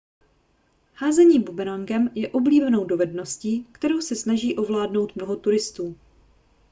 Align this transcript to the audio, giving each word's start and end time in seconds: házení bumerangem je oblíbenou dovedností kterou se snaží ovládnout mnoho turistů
házení 0.95 1.39
bumerangem 1.39 2.09
je 2.15 2.29
oblíbenou 2.31 2.85
dovedností 2.85 3.63
kterou 3.63 4.01
se 4.01 4.15
snaží 4.15 4.57
ovládnout 4.57 5.15
mnoho 5.15 5.35
turistů 5.35 5.95